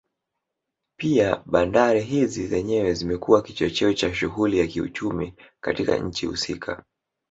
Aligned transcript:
Pia 0.99 1.43
bandari 1.45 2.01
hizi 2.01 2.47
zenyewe 2.47 2.93
zimekuwa 2.93 3.41
kichocheo 3.41 3.93
cha 3.93 4.13
shughuli 4.15 4.61
za 4.61 4.67
kiuchumi 4.67 5.33
katika 5.63 5.97
nchi 5.97 6.25
husika 6.25 6.83